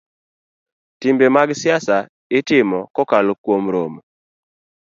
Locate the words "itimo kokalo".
2.39-3.31